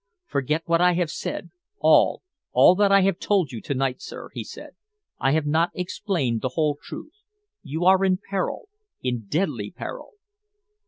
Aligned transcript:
"Forget 0.25 0.63
what 0.65 0.81
I 0.81 0.93
have 0.93 1.11
said 1.11 1.51
all 1.77 2.23
all 2.53 2.73
that 2.73 2.91
I 2.91 3.01
have 3.01 3.19
told 3.19 3.51
you 3.51 3.61
to 3.61 3.75
night, 3.75 4.01
sir," 4.01 4.29
he 4.33 4.43
said. 4.43 4.71
"I 5.19 5.33
have 5.33 5.45
not 5.45 5.69
explained 5.75 6.41
the 6.41 6.53
whole 6.55 6.75
truth. 6.81 7.21
You 7.61 7.85
are 7.85 8.03
in 8.03 8.17
peril 8.17 8.67
in 9.03 9.27
deadly 9.27 9.69
peril!" 9.69 10.13